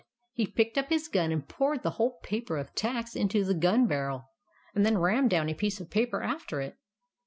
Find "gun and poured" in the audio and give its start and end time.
1.07-1.83